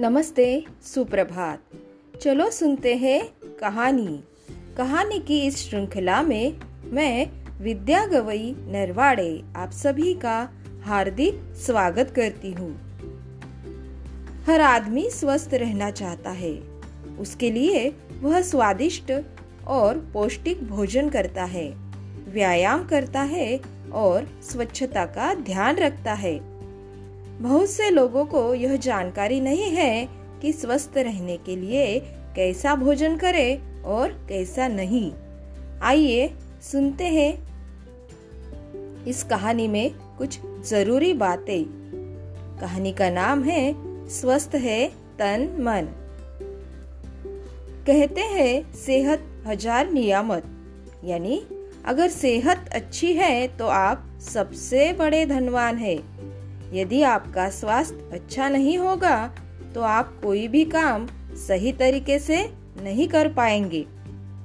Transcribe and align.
नमस्ते, 0.00 0.64
सुप्रभात। 0.82 1.62
चलो 2.20 2.50
सुनते 2.50 2.94
हैं 2.96 3.30
कहानी। 3.60 4.24
कहानी 4.76 5.18
की 5.18 5.40
इस 5.46 5.56
श्रृंखला 5.56 6.22
में 6.22 6.60
मैं 6.84 7.26
विद्या 7.60 8.06
गवई 8.06 8.54
नरवाड़े, 8.58 9.42
आप 9.56 9.70
सभी 9.70 10.14
का 10.14 10.50
हार्दिक 10.82 11.40
स्वागत 11.56 12.12
करती 12.16 12.52
हूँ। 12.52 12.70
हर 14.46 14.60
आदमी 14.60 15.10
स्वस्थ 15.10 15.54
रहना 15.54 15.90
चाहता 15.90 16.30
है। 16.30 16.62
उसके 17.20 17.50
लिए 17.50 17.92
वह 18.20 18.40
स्वादिष्ट 18.40 19.12
और 19.66 20.10
पौष्टिक 20.14 20.64
भोजन 20.64 21.08
करता 21.08 21.44
है, 21.44 21.68
व्यायाम 22.28 22.84
करता 22.84 23.22
है 23.22 23.60
और 23.92 24.28
स्वच्छता 24.42 25.06
का 25.06 25.34
ध्यान 25.34 25.76
रखता 25.76 26.12
है। 26.12 26.57
बहुत 27.40 27.70
से 27.70 27.90
लोगों 27.90 28.24
को 28.24 28.54
यह 28.54 28.76
जानकारी 28.76 29.40
नहीं 29.40 29.70
है 29.70 30.08
कि 30.42 30.52
स्वस्थ 30.52 30.92
रहने 30.96 31.36
के 31.36 31.56
लिए 31.56 32.00
कैसा 32.36 32.74
भोजन 32.74 33.16
करें 33.16 33.82
और 33.82 34.26
कैसा 34.28 34.68
नहीं। 34.68 35.12
आइए 35.82 36.34
सुनते 36.62 37.04
हैं 37.04 37.48
इस 39.06 39.24
कहानी 39.24 39.68
में 39.68 39.90
कुछ 40.18 40.38
ज़रूरी 40.66 41.14
बातें। 41.14 41.64
कहानी 42.60 42.92
का 42.92 43.10
नाम 43.10 43.42
है, 43.42 43.74
स्वस्थ 44.08 44.54
है 44.54 44.88
तन 45.18 45.56
मन। 45.60 45.88
कहते 47.86 48.20
हैं, 48.20 48.74
सेहत 48.74 49.42
हज़ार 49.46 49.92
नियामत। 49.92 50.44
यानी, 51.04 51.42
अगर 51.86 52.08
सेहत 52.08 52.70
अच्छी 52.72 53.12
है 53.12 53.48
तो 53.48 53.66
आप 53.66 54.18
सबसे 54.24 54.92
बड़े 54.92 55.26
धनवान 55.26 55.76
हैं। 55.76 56.17
यदि 56.74 57.02
आपका 57.02 57.48
स्वास्थ्य 57.50 58.08
अच्छा 58.12 58.48
नहीं 58.48 58.78
होगा 58.78 59.34
तो 59.74 59.80
आप 59.80 60.20
कोई 60.22 60.48
भी 60.48 60.64
काम 60.64 61.06
सही 61.48 61.72
तरीके 61.72 62.18
से 62.18 62.44
नहीं 62.82 63.08
कर 63.08 63.32
पाएँगे। 63.32 63.86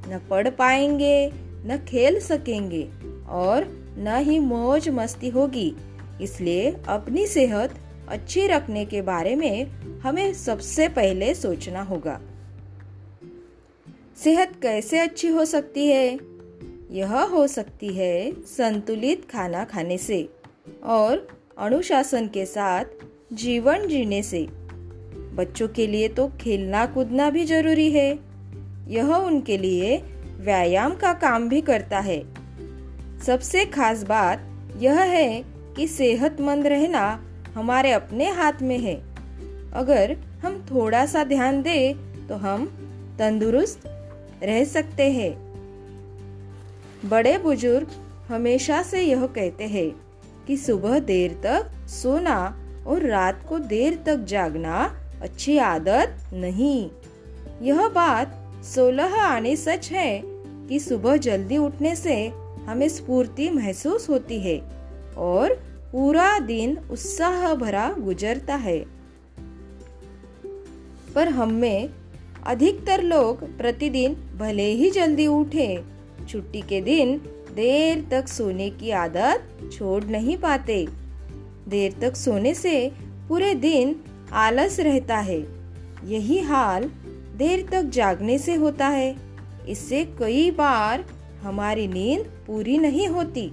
न 0.08 0.20
पढ़ 0.30 0.50
पाएँगे, 0.50 1.32
न 1.66 1.86
खेल 1.88 2.20
सकेंगे 2.20 2.84
और 3.30 3.66
न 3.98 4.18
ही 4.18 4.40
मौज 4.40 4.90
मस्ती 4.90 5.30
होगी। 5.30 5.76
इसलिए 6.22 6.72
अपनी 6.88 7.28
सेहत 7.28 7.76
अच्छी 8.10 8.48
रखने 8.48 8.86
के 8.86 9.02
बारे 9.02 9.36
में 9.36 9.66
हमें 10.00 10.34
सबसे 10.34 10.88
पहले 10.88 11.34
सोचना 11.36 11.82
होगा। 11.82 12.20
सेहत 14.18 14.52
कैसे 14.62 15.00
अच्छी 15.00 15.28
हो 15.28 15.46
सकती 15.46 15.88
है? 15.88 16.20
यह 16.92 17.22
हो 17.22 17.48
सकती 17.48 17.88
है 17.88 18.32
संतुलित 18.46 19.30
खाना 19.32 19.64
खाने 19.64 19.98
से 19.98 20.30
और 20.84 21.28
अनुशासन 21.58 22.28
के 22.28 22.46
साथ 22.46 22.86
जीवन 23.34 23.88
जीने 23.88 24.22
से। 24.24 24.48
बच्चों 25.36 25.68
के 25.68 25.88
लिए 25.88 26.08
तो 26.08 26.28
खेलना 26.42 26.86
कूदना 26.86 27.30
भी 27.30 27.46
ज़रूरी 27.46 27.92
है। 27.92 28.10
यह 28.88 29.14
उनके 29.16 29.58
लिए 29.58 29.98
व्यायाम 30.40 30.96
का 30.96 31.14
काम 31.14 31.48
भी 31.50 31.62
करता 31.62 32.00
है। 32.00 32.20
सबसे 33.20 33.66
खास 33.66 34.04
बात 34.04 34.50
यह 34.78 35.02
है 35.02 35.44
कि 35.76 35.88
सेहतमंद 35.88 36.68
रहना 36.68 37.04
हमारे 37.56 37.92
अपने 37.92 38.30
हाथ 38.30 38.62
में 38.62 38.78
है। 38.80 38.96
अगर 39.74 40.18
हम 40.44 40.66
थोड़ा 40.72 41.06
सा 41.06 41.24
ध्यान 41.24 41.62
दें 41.62 42.28
तो 42.28 42.36
हम 42.36 42.66
तंदुरुस्त 43.20 43.82
रह 44.44 44.64
सकते 44.66 45.12
हैं। 45.12 45.32
बड़े 47.06 47.38
बुज़ुर्ग 47.38 47.88
हमेशा 48.28 48.82
से 48.84 49.02
यह 49.02 49.26
कहते 49.28 49.64
हैं 49.64 49.92
कि 50.48 50.58
सुबह 50.58 51.00
देर 51.00 51.34
तक 51.44 51.88
सोना 51.88 52.60
और 52.88 53.06
रात 53.06 53.46
को 53.50 53.60
देर 53.60 54.04
तक 54.06 54.16
जागना 54.16 55.00
अच्छी 55.22 55.58
आदत 55.58 56.16
नहीं। 56.34 56.90
यह 57.62 57.88
बात 57.88 58.40
सोलह 58.64 59.16
आने 59.16 59.56
सच 59.56 59.90
है 59.92 60.22
कि 60.68 60.80
सुबह 60.80 61.18
जल्दी 61.18 61.58
उठने 61.58 61.96
से 61.96 62.28
हमें 62.66 62.90
स्फूर्ति 62.90 63.50
महसूस 63.50 64.10
होती 64.10 64.40
है 64.40 64.62
और 65.18 65.54
पूरा 65.92 66.40
दिन 66.40 66.78
उत्साह 66.92 67.56
भरा 67.56 67.96
गुजरता 68.00 68.56
है। 68.56 68.86
पर 71.16 71.28
हम 71.28 71.52
में 71.52 71.90
अधिकतर 72.46 73.04
लोग 73.04 73.58
प्रतिदिन 73.58 74.14
भले 74.38 74.66
ही 74.66 74.92
जल्दी 74.92 75.28
उठे, 75.28 75.84
छुट्टी 76.30 76.62
के 76.62 76.82
दिन 76.82 77.18
देर 77.56 78.06
तक 78.12 78.28
सोने 78.28 78.70
की 78.70 78.92
आदत 78.92 79.70
छोड़ 79.74 80.04
नहीं 80.04 80.38
पाते। 80.38 80.86
देर 81.68 81.96
तक 82.02 82.16
सोने 82.16 82.54
से 82.54 82.92
पूरे 83.30 83.54
दिन 83.56 83.96
आलस 84.34 84.80
रहता 84.80 85.18
है। 85.18 85.40
यही 86.06 86.40
हाल 86.40 86.84
देर 87.38 87.68
तक 87.72 87.84
जागने 87.90 88.38
से 88.38 88.56
होता 88.56 88.88
है। 88.88 89.16
इससे 89.70 90.04
कई 90.20 90.50
बार 90.52 91.06
हमारी 91.42 91.88
नींद 91.88 92.26
पूरी 92.48 92.78
नहीं 92.78 93.08
होती। 93.08 93.52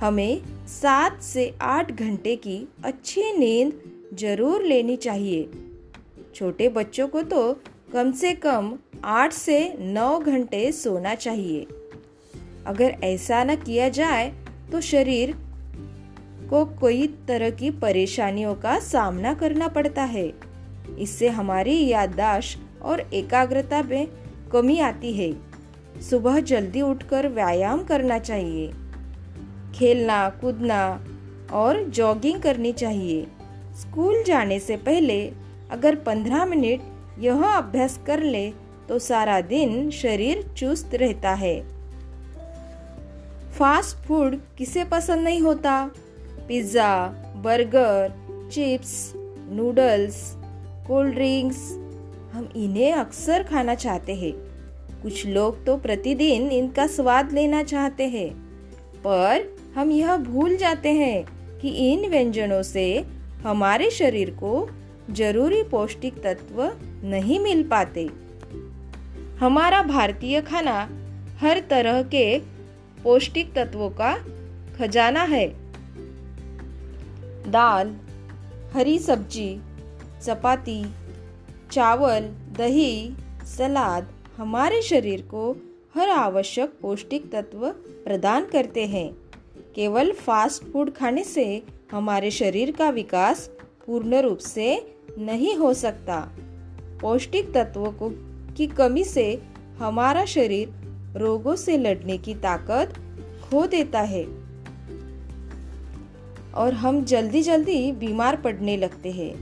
हमें 0.00 0.42
सात 0.66 1.22
से 1.22 1.54
आठ 1.60 1.92
घंटे 1.92 2.36
की 2.36 2.58
अच्छी 2.84 3.32
नींद 3.38 3.72
ज़रूर 4.14 4.62
लेनी 4.62 4.96
चाहिए। 4.96 5.48
छोटे 6.34 6.68
बच्चों 6.68 7.08
को 7.08 7.22
तो 7.22 7.52
कम 7.92 8.12
से 8.12 8.32
कम 8.34 8.72
आठ 9.04 9.32
से 9.32 9.58
नौ 9.80 10.18
घंटे 10.18 10.70
सोना 10.72 11.14
चाहिए। 11.14 11.66
अगर 12.66 12.94
ऐसा 13.04 13.44
न 13.44 13.56
किया 13.56 13.88
जाए 13.88 14.32
तो 14.72 14.80
शरीर 14.80 15.34
को 16.50 16.64
कोई 16.64 17.06
तरह 17.28 17.50
की 17.50 17.70
परेशानियों 17.70 18.54
का 18.54 18.78
सामना 18.78 19.34
करना 19.34 19.68
पड़ता 19.68 20.02
है। 20.02 20.32
इससे 20.98 21.28
हमारी 21.28 21.86
याददाश्त 21.88 22.82
और 22.82 23.00
एकाग्रता 23.14 23.82
में 23.82 24.06
कमी 24.52 24.78
आती 24.78 25.12
है। 25.12 25.32
सुबह 26.00 26.40
जल्दी 26.40 26.80
उठकर 26.80 27.28
व्यायाम 27.28 27.82
करना 27.84 28.18
चाहिए। 28.18 28.72
खेलना, 29.74 30.28
कूदना 30.28 31.06
और 31.52 31.82
जॉगिंग 31.84 32.40
करनी 32.42 32.72
चाहिए। 32.72 33.26
स्कूल 33.80 34.22
जाने 34.22 34.58
से 34.58 34.76
पहले 34.76 35.32
अगर 35.70 35.94
पंद्रह 35.94 36.44
मिनट 36.44 37.22
यह 37.24 37.42
अभ्यास 37.46 37.98
कर 38.06 38.22
ले 38.22 38.50
तो 38.88 38.98
सारा 38.98 39.40
दिन 39.40 39.90
शरीर 39.90 40.42
चुस्त 40.58 40.94
रहता 40.94 41.32
है। 41.34 41.75
फास्ट 43.58 43.96
फ़ूड 43.96 44.34
किसे 44.58 44.82
पसंद 44.84 45.24
नहीं 45.24 45.40
होता? 45.40 45.90
Pizza, 46.48 47.06
burger, 47.36 48.12
chips, 48.52 49.12
noodles, 49.50 50.16
cold 50.86 51.14
drinks. 51.14 51.58
हम 52.32 52.48
इन्हें 52.56 52.92
अक्सर 52.92 53.42
खाना 53.42 53.74
चाहते 53.74 54.14
हैं। 54.14 54.32
कुछ 55.02 55.26
लोग 55.26 55.64
तो 55.66 55.76
प्रतिदिन 55.76 56.50
इनका 56.50 56.86
स्वाद 56.86 57.32
लेना 57.32 57.62
चाहते 57.62 58.08
हैं। 58.08 58.28
पर 59.04 59.46
हम 59.76 59.90
यह 59.90 60.16
भूल 60.16 60.56
जाते 60.56 60.92
हैं 60.92 61.24
कि 61.60 61.68
इन 61.68 62.08
व्यंजनों 62.10 62.62
से 62.62 63.04
हमारे 63.42 63.90
शरीर 63.90 64.30
को 64.30 64.68
ज़रूरी 65.10 65.62
पौष्टिक 65.62 66.18
तत्व 66.22 66.62
नहीं 67.04 67.38
मिल 67.40 67.62
पाते। 67.62 68.08
हमारा 69.40 69.82
भारतीय 69.82 70.40
खाना 70.40 70.76
हर 71.40 71.62
तरह 71.70 72.02
के 72.02 72.26
पौष्टिक 73.06 73.52
तत्वों 73.54 73.90
का 73.90 74.16
खजाना 74.78 75.22
है। 75.22 75.48
दाल, 77.50 77.96
हरी 78.74 78.98
सब्ज़ी, 78.98 79.60
चपाती, 80.22 80.84
चावल, 81.72 82.20
दही, 82.58 83.14
सलाद 83.58 84.08
हमारे 84.36 84.82
शरीर 84.82 85.22
को 85.22 85.56
हर 85.94 86.08
आवश्यक 86.08 86.72
पौष्टिक 86.82 87.32
तत्व 87.32 87.68
प्रदान 88.04 88.44
करते 88.44 88.86
हैं। 88.86 89.12
केवल 89.74 90.12
फास्ट 90.12 90.62
फ़ूड 90.64 90.92
खाने 90.94 91.24
से 91.24 91.62
हमारे 91.92 92.30
शरीर 92.30 92.70
का 92.70 92.90
विकास 92.90 93.50
पूर्ण 93.86 94.20
रूप 94.20 94.38
से 94.38 94.96
नहीं 95.18 95.56
हो 95.56 95.74
सकता। 95.74 96.32
पौष्टिक 97.02 97.52
तत्वों 97.52 97.92
को 97.92 98.10
की 98.54 98.66
कमी 98.66 99.04
से 99.04 99.42
हमारा 99.78 100.24
शरीर 100.24 100.85
रोगों 101.16 101.56
से 101.56 101.78
लड़ने 101.78 102.18
की 102.18 102.34
ताकत 102.34 102.94
खो 103.44 103.66
देता 103.66 104.00
है। 104.00 104.24
और 106.54 106.72
हम 106.72 107.04
जल्दी 107.04 107.42
जल्दी 107.42 107.92
बीमार 107.92 108.36
पड़ने 108.36 108.76
लगते 108.76 109.10
हैं। 109.10 109.34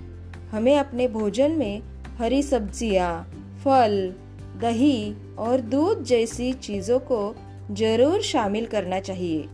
हमें 0.50 0.79
अपने 0.79 1.09
भोजन 1.09 1.50
में 1.50 1.82
हरी 2.19 2.43
सब्ज़ियाँ, 2.43 3.23
फल 3.65 4.15
दही 4.61 5.15
और 5.38 5.61
दूध 5.61 6.03
जैसी 6.03 6.53
चीज़ों 6.53 6.99
को 6.99 7.35
ज़रूर 7.71 8.23
शामिल 8.23 8.67
करना 8.67 9.00
चाहिए। 9.00 9.49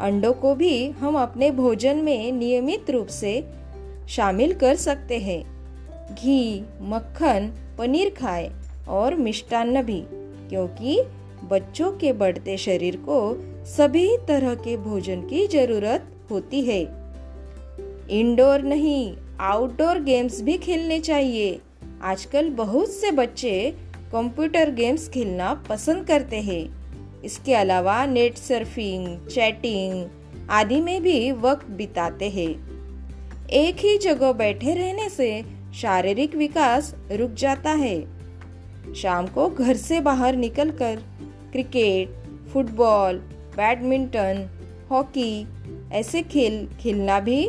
अंडों 0.00 0.32
को 0.32 0.54
भी 0.54 0.90
हम 0.90 1.16
अपने 1.16 1.50
भोजन 1.50 1.96
में 1.96 2.32
नियमित 2.32 2.90
रूप 2.90 3.06
से 3.06 3.32
शामिल 4.08 4.54
कर 4.54 4.76
सकते 4.76 5.18
हैं। 5.18 5.42
घी 6.14 6.64
मक्खन 6.82 7.52
पनीर 7.78 8.10
खाएँ 8.10 8.50
और 8.88 9.14
मिष्टान्न 9.14 9.82
भी 9.82 10.02
क्योंकि 10.48 11.00
बच्चों 11.44 11.92
के 11.92 12.12
बढ़ते 12.12 12.56
शरीर 12.56 12.96
को 12.96 13.20
सभी 13.64 14.16
तरह 14.28 14.54
के 14.54 14.76
भोजन 14.76 15.20
की 15.20 15.46
ज़रूरत 15.46 16.06
होती 16.30 16.60
है। 16.60 16.82
इंडोर 18.10 18.62
नहीं 18.62 19.16
आउटडोर 19.40 20.00
गेम्स 20.00 20.42
भी 20.42 20.58
खेलने 20.58 21.00
चाहिए। 21.00 21.60
आजकल 22.02 22.48
बहुत 22.48 22.88
से 22.88 23.10
बच्चे 23.10 23.74
कंप्यूटर 24.12 24.70
गेम्स 24.70 25.08
खेलना 25.08 25.54
पसंद 25.54 26.06
करते 26.06 26.36
हैं। 26.36 26.80
इसके 27.22 27.54
अलावा 27.54 28.06
नेट 28.06 28.36
सर्फिंग 28.36 29.26
चैटिंग 29.26 30.06
आदि 30.50 30.80
में 30.80 31.02
भी 31.02 31.32
वक्त 31.32 31.70
बिताते 31.70 32.28
हैं। 32.28 32.70
एक 33.48 33.76
ही 33.76 33.98
जगह 33.98 34.32
बैठे 34.32 34.74
रहने 34.74 35.08
से 35.08 35.44
शारीरिक 35.74 36.34
विकास 36.34 36.94
रुक 37.12 37.30
जाता 37.30 37.70
है। 37.70 38.20
शाम 38.94 39.26
को 39.26 39.48
घर 39.48 39.76
से 39.76 40.00
बाहर 40.00 40.36
निकलकर 40.36 41.02
क्रिकेट, 41.52 42.08
फुटबॉल, 42.48 43.18
बैडमिंटन, 43.56 44.48
हॉकी, 44.90 45.46
ऐसे 45.92 46.22
खेल 46.22 46.68
खेलना 46.80 47.20
भी 47.20 47.48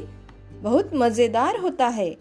बहुत 0.62 0.92
मज़ेदार 0.96 1.58
होता 1.58 1.88
है। 1.88 2.18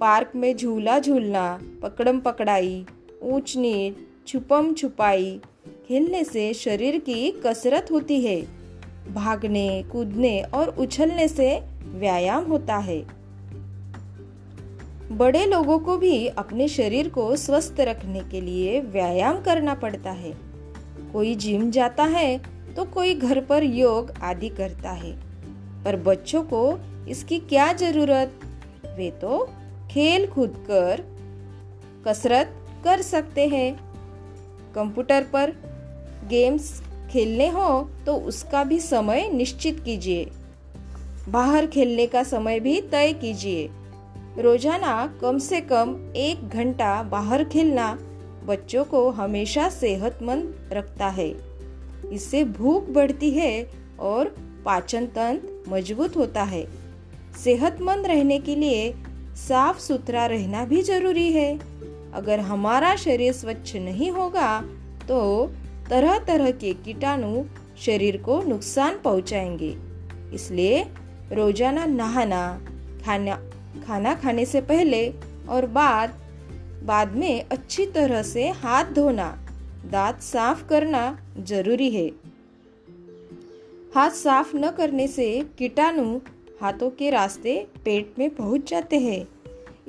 पार्क 0.00 0.32
में 0.36 0.56
झूला 0.56 0.98
झूलना, 0.98 1.60
पकड़म 1.82 2.20
पकड़ाई, 2.20 2.86
ऊंच 3.22 3.56
नीच, 3.56 3.94
छुपम 4.28 4.72
छुपाई 4.74 5.40
खेलने 5.88 6.24
से 6.24 6.54
शरीर 6.54 6.98
की 6.98 7.30
कसरत 7.30 7.90
होती 7.90 8.20
है। 8.20 8.40
भागने, 9.14 9.82
कूदने 9.82 10.40
और 10.42 10.68
उछलने 10.68 11.28
से 11.28 11.62
व्यायाम 11.84 12.44
होता 12.44 12.76
है। 12.76 13.06
बड़े 15.12 15.46
लोगों 15.46 15.78
को 15.78 15.96
भी 15.96 16.26
अपने 16.26 16.68
शरीर 16.68 17.08
को 17.08 17.36
स्वस्थ 17.36 17.76
रखने 17.80 18.20
के 18.20 18.40
लिए 18.40 18.80
व्यायाम 18.80 19.40
करना 19.40 19.74
पड़ता 19.74 20.10
है। 20.10 20.45
कोई 21.12 21.34
जिम 21.36 21.70
जाता 21.70 22.04
है 22.04 22.38
तो 22.76 22.84
कोई 22.84 23.14
घर 23.14 23.40
पर 23.40 23.64
योग 23.64 24.10
आदि 24.22 24.48
करता 24.48 24.90
है। 24.92 25.12
पर 25.84 25.96
बच्चों 26.02 26.42
को 26.44 26.78
इसकी 27.08 27.38
क्या 27.38 27.72
ज़रूरत? 27.72 28.32
वे 28.96 29.10
तो 29.20 29.44
खेल 29.90 30.26
कूद 30.26 30.54
कर 30.66 31.02
कसरत 32.06 32.54
कर 32.84 33.02
सकते 33.02 33.46
हैं। 33.48 33.72
कंप्यूटर 34.74 35.24
पर 35.32 35.52
गेम्स 36.28 36.70
खेलने 37.10 37.48
हो 37.48 37.68
तो 38.06 38.16
उसका 38.28 38.64
भी 38.64 38.78
समय 38.80 39.28
निश्चित 39.28 39.80
कीजिए। 39.80 40.30
बाहर 41.28 41.66
खेलने 41.66 42.06
का 42.06 42.22
समय 42.22 42.60
भी 42.60 42.80
तय 42.82 43.12
कीजिए। 43.12 43.68
रोज़ाना 44.38 45.06
कम 45.20 45.38
से 45.38 45.60
कम 45.62 45.94
एक 46.16 46.48
घंटा 46.48 47.02
बाहर 47.02 47.44
खेलना 47.44 47.86
बच्चों 48.46 48.84
को 48.84 49.08
हमेशा 49.10 49.68
सेहतमंद 49.70 50.70
रखता 50.72 51.08
है। 51.10 51.28
इससे 52.12 52.44
भूख 52.44 52.88
बढ़ती 52.90 53.30
है 53.30 53.52
और 54.00 54.34
पाचन 54.64 55.06
तंत्र 55.06 55.70
मज़बूत 55.70 56.16
होता 56.16 56.42
है। 56.44 56.66
सेहतमंद 57.44 58.06
रहने 58.06 58.38
के 58.38 58.54
लिए 58.56 58.92
साफ़ 59.38 59.78
सुथरा 59.80 60.26
रहना 60.26 60.64
भी 60.64 60.82
ज़रूरी 60.82 61.30
है। 61.32 61.58
अगर 62.14 62.40
हमारा 62.42 62.94
शरीर 62.96 63.32
स्वच्छ 63.32 63.76
नहीं 63.76 64.10
होगा 64.10 64.60
तो 65.08 65.20
तरह 65.90 66.18
तरह 66.18 66.50
के 66.52 66.72
कीटाणु 66.74 67.44
शरीर 67.80 68.16
को 68.18 68.40
नुकसान 68.42 68.98
पहुंचाएँगे। 68.98 69.76
इसलिए 70.34 70.82
रोज़ाना 71.32 71.84
नहाना, 71.86 72.42
खाना 73.04 73.34
खाना 73.86 74.14
खाने 74.14 74.44
से 74.46 74.60
पहले 74.62 75.08
और 75.48 75.66
बाद 75.70 76.14
बाद 76.86 77.16
में 77.16 77.44
अच्छी 77.52 77.86
तरह 77.86 78.22
से 78.22 78.48
हाथ 78.48 78.84
धोना, 78.84 79.38
दांत 79.90 80.20
साफ़ 80.20 80.68
करना 80.68 81.18
ज़रूरी 81.38 81.90
है। 81.90 82.08
हाथ 83.94 84.10
साफ़ 84.10 84.56
न 84.56 84.70
करने 84.70 85.08
से 85.08 85.44
कीटाणु 85.58 86.20
हाथों 86.60 86.90
के 86.90 87.10
रास्ते 87.10 87.66
पेट 87.84 88.14
में 88.18 88.30
पहुँच 88.30 88.70
जाते 88.70 88.98
हैं। 88.98 89.28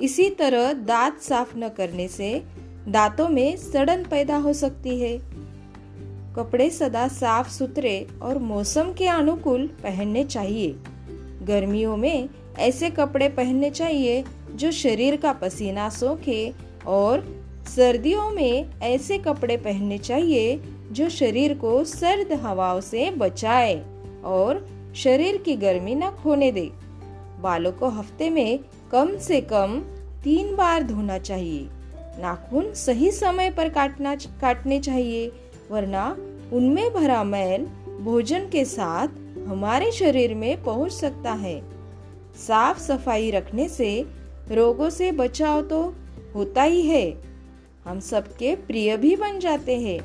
इसी 0.00 0.30
तरह 0.30 0.72
दांत 0.72 1.18
साफ़ 1.18 1.56
न 1.58 1.68
करने 1.68 2.08
से 2.08 2.44
दांतों 2.88 3.28
में 3.28 3.56
सड़न 3.56 4.04
पैदा 4.04 4.36
हो 4.36 4.52
सकती 4.52 5.00
है। 5.00 5.18
कपड़े 6.36 6.70
सदा 6.70 7.08
साफ़ 7.08 7.50
सुथरे 7.50 8.06
और 8.22 8.38
मौसम 8.38 8.92
के 8.92 9.06
अनुकूल 9.06 9.66
पहनने 9.66 10.24
चाहिए। 10.24 10.76
गर्मियों 11.42 11.96
में 11.96 12.28
ऐसे 12.58 12.90
कपड़े 12.90 13.28
पहनने 13.28 13.70
चाहिए 13.70 14.24
जो 14.54 14.70
शरीर 14.70 15.16
का 15.16 15.32
पसीना 15.32 15.88
सोखे 15.88 16.67
और 16.88 17.24
सर्दियों 17.76 18.30
में 18.30 18.80
ऐसे 18.82 19.18
कपड़े 19.18 19.56
पहनने 19.56 19.98
चाहिए 19.98 20.56
जो 20.92 21.08
शरीर 21.08 21.54
को 21.54 21.84
सर्द 21.84 22.32
हवाओं 22.32 22.80
से 22.80 23.10
बचाए 23.10 23.74
और 24.24 24.66
शरीर 24.94 25.36
की 25.36 25.56
गर्मी 25.56 25.94
न 25.94 26.10
खोने 26.22 26.50
दे। 26.52 26.70
बालों 27.40 27.72
को 27.72 27.88
हफ़्ते 27.88 28.30
में 28.30 28.58
कम 28.92 29.16
से 29.18 29.40
कम 29.40 29.78
तीन 30.24 30.54
बार 30.56 30.82
धोना 30.82 31.18
चाहिए। 31.18 31.68
नाखून 32.20 32.72
सही 32.74 33.10
समय 33.10 33.50
पर 33.50 33.68
काटना 33.68 34.14
काटने 34.40 34.80
चाहिए, 34.80 35.30
वरना 35.70 36.16
उनमें 36.52 36.92
भरा 36.94 37.22
मैल 37.24 37.66
भोजन 38.00 38.48
के 38.48 38.64
साथ 38.64 39.08
हमारे 39.48 39.92
शरीर 39.92 40.34
में 40.34 40.62
पहुँच 40.62 40.92
सकता 40.92 41.32
है। 41.32 41.60
साफ़ 42.46 42.80
सफ़ाई 42.80 43.30
रखने 43.30 43.68
से 43.68 44.04
रोगों 44.50 44.90
से 44.90 45.12
बचाव 45.12 45.62
तो 45.62 45.94
होता 46.38 46.62
ही 46.62 46.82
है। 46.82 47.22
हम 47.84 48.00
सबके 48.00 48.54
प्रिय 48.54 48.96
भी 48.96 49.16
बन 49.16 49.38
जाते 49.38 49.80
हैं। 49.80 50.00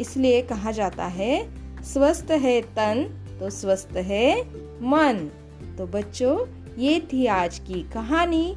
इसलिए 0.00 0.42
कहा 0.42 0.70
जाता 0.70 1.04
है, 1.04 1.48
स्वस्थ 1.82 2.30
है 2.30 2.60
तन 2.62 3.26
तो 3.40 3.50
स्वस्थ 3.50 3.96
है 3.96 4.40
मन। 4.82 5.30
तो 5.78 5.86
बच्चों, 5.86 6.46
ये 6.78 7.00
थी 7.12 7.26
आज 7.26 7.58
की 7.58 7.82
कहानी। 7.82 8.56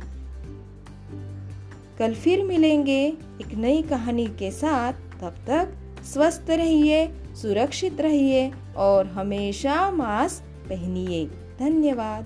कल 2.00 2.14
फिर 2.14 2.44
मिलेंगे 2.44 3.08
एक 3.42 3.54
नई 3.54 3.82
कहानी 3.82 4.28
के 4.28 4.52
साथ। 4.52 4.94
तब 4.94 5.36
तक 5.48 5.74
स्वस्थ 6.06 6.50
रहिए, 6.50 7.08
सुरक्षित 7.42 8.02
रहिए 8.02 8.52
और 8.78 9.08
हमेशा 9.08 9.92
मास्क 9.92 10.70
पहनिए। 10.70 11.26
धन्यवाद। 11.60 12.26